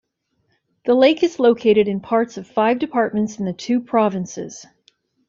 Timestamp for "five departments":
2.47-3.37